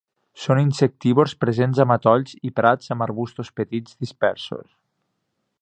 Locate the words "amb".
2.97-3.07